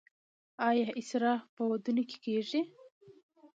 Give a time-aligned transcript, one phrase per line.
[0.67, 2.61] آیا اسراف په ودونو کې کیږي؟